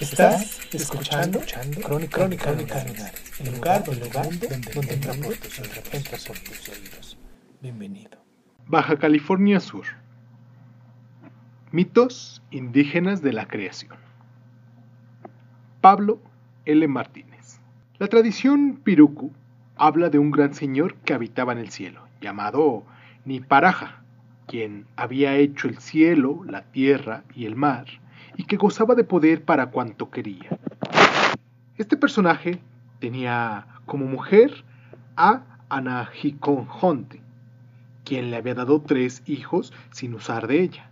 [0.00, 1.40] Estás escuchando,
[1.82, 6.38] Crónica, Crónica, Lunares, el lugar, el lugar donde, donde entra por tus oídos, entra por
[6.38, 7.18] tus oídos.
[7.62, 8.18] Bienvenido.
[8.66, 9.84] Baja California Sur.
[11.70, 13.96] Mitos indígenas de la creación.
[15.80, 16.20] Pablo
[16.64, 16.88] L.
[16.88, 17.60] Martínez.
[17.98, 19.32] La tradición piruku
[19.76, 22.84] habla de un gran señor que habitaba en el cielo, llamado
[23.24, 24.02] Niparaja,
[24.48, 27.86] quien había hecho el cielo, la tierra y el mar,
[28.36, 30.58] y que gozaba de poder para cuanto quería.
[31.76, 32.60] Este personaje
[33.00, 34.64] tenía como mujer
[35.16, 37.20] a Anajiconjonte,
[38.04, 40.90] quien le había dado tres hijos sin usar de ella,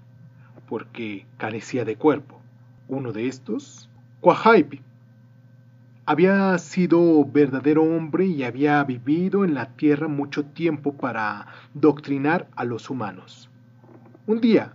[0.69, 2.41] porque carecía de cuerpo.
[2.89, 3.89] Uno de estos,
[4.21, 4.81] Cuajaipi,
[6.05, 12.65] había sido verdadero hombre y había vivido en la tierra mucho tiempo para doctrinar a
[12.65, 13.49] los humanos.
[14.27, 14.75] Un día,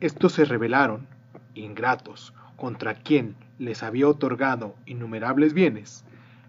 [0.00, 1.06] estos se rebelaron,
[1.54, 6.04] ingratos, contra quien les había otorgado innumerables bienes,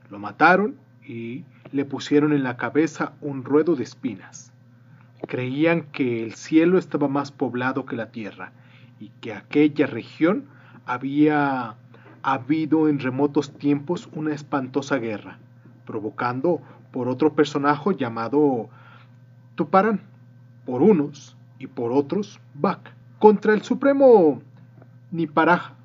[0.09, 4.51] lo mataron y le pusieron en la cabeza un ruedo de espinas.
[5.27, 8.51] Creían que el cielo estaba más poblado que la tierra
[8.99, 10.45] y que aquella región
[10.85, 11.75] había
[12.21, 15.39] habido en remotos tiempos una espantosa guerra,
[15.85, 16.61] provocando
[16.91, 18.69] por otro personaje llamado
[19.55, 20.01] Tuparán,
[20.65, 24.41] por unos y por otros Bak, contra el supremo
[25.11, 25.75] Niparaja,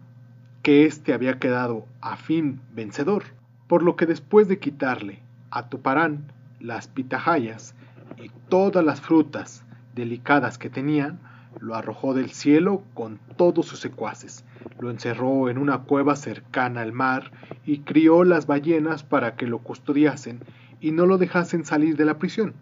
[0.63, 3.25] que éste había quedado a fin vencedor,
[3.67, 5.21] por lo que después de quitarle
[5.51, 7.75] a Tuparán las pitahayas
[8.17, 9.65] y todas las frutas
[9.95, 11.21] delicadas que tenían,
[11.61, 14.45] lo arrojó del cielo con todos sus secuaces,
[14.79, 17.33] lo encerró en una cueva cercana al mar
[17.67, 20.41] y crió las ballenas para que lo custodiasen
[20.81, 22.55] y no lo dejasen salir de la prisión.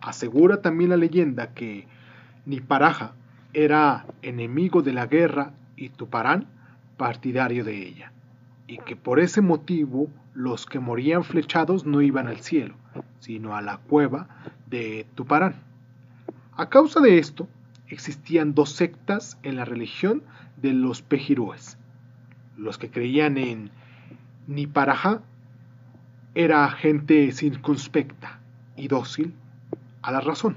[0.00, 1.86] Asegura también la leyenda que
[2.46, 3.12] Niparaja
[3.54, 6.46] era enemigo de la guerra y Tuparán
[6.96, 8.12] partidario de ella,
[8.66, 12.74] y que por ese motivo los que morían flechados no iban al cielo,
[13.20, 14.28] sino a la cueva
[14.68, 15.54] de Tuparán.
[16.56, 17.48] A causa de esto,
[17.88, 20.22] existían dos sectas en la religión
[20.60, 21.76] de los pejirúes.
[22.56, 23.70] Los que creían en
[24.46, 25.22] Niparajá
[26.34, 28.40] era gente circunspecta
[28.76, 29.34] y dócil
[30.02, 30.56] a la razón.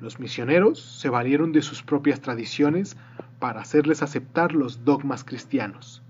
[0.00, 2.96] Los misioneros se valieron de sus propias tradiciones
[3.38, 6.02] para hacerles aceptar los dogmas cristianos.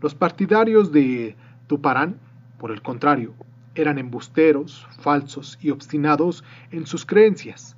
[0.00, 1.36] Los partidarios de
[1.66, 2.18] Tuparán,
[2.58, 3.34] por el contrario,
[3.74, 7.76] eran embusteros, falsos y obstinados en sus creencias.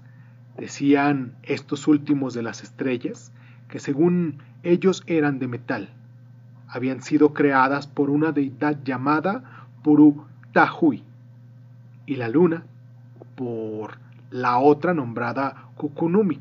[0.57, 3.33] Decían estos últimos de las estrellas
[3.69, 5.95] que según ellos eran de metal.
[6.69, 11.05] Habían sido creadas por una deidad llamada Puru Tahui
[12.07, 12.65] y la luna
[13.37, 13.99] por
[14.31, 16.41] la otra nombrada Kukunumi.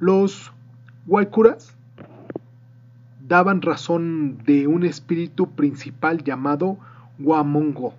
[0.00, 0.52] Los
[1.06, 1.76] Guaycuras
[3.20, 6.78] daban razón de un espíritu principal llamado
[7.18, 7.94] Guamongo,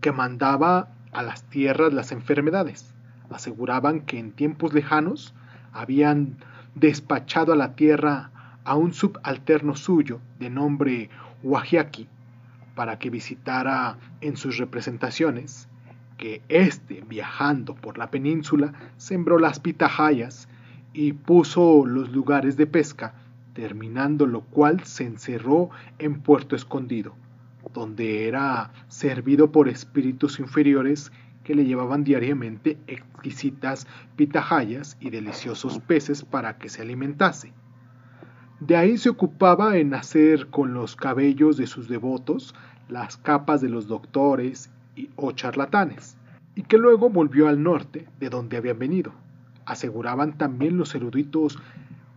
[0.00, 2.92] que mandaba a las tierras las enfermedades.
[3.30, 5.34] Aseguraban que en tiempos lejanos
[5.72, 6.36] habían
[6.74, 8.30] despachado a la tierra
[8.64, 11.08] a un subalterno suyo de nombre
[11.42, 12.08] Wajiaki
[12.74, 15.68] para que visitara en sus representaciones,
[16.16, 20.48] que éste, viajando por la península, sembró las pitahayas
[20.92, 23.14] y puso los lugares de pesca,
[23.52, 27.14] terminando lo cual se encerró en Puerto Escondido,
[27.74, 31.12] donde era servido por espíritus inferiores
[31.44, 37.52] que le llevaban diariamente exquisitas pitahayas y deliciosos peces para que se alimentase.
[38.58, 42.54] De ahí se ocupaba en hacer con los cabellos de sus devotos
[42.88, 46.16] las capas de los doctores y, o charlatanes,
[46.54, 49.12] y que luego volvió al norte, de donde habían venido.
[49.66, 51.58] Aseguraban también los eruditos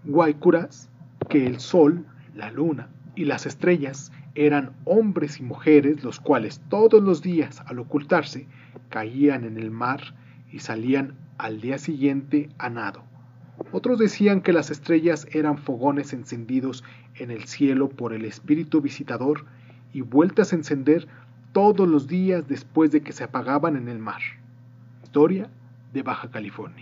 [0.05, 0.89] guaycuras
[1.29, 7.03] que el sol, la luna y las estrellas eran hombres y mujeres los cuales todos
[7.03, 8.47] los días al ocultarse
[8.89, 10.15] caían en el mar
[10.51, 13.03] y salían al día siguiente a nado.
[13.71, 16.83] Otros decían que las estrellas eran fogones encendidos
[17.15, 19.45] en el cielo por el espíritu visitador
[19.91, 21.07] y vueltas a encender
[21.51, 24.21] todos los días después de que se apagaban en el mar.
[25.03, 25.49] Historia
[25.93, 26.77] de Baja California.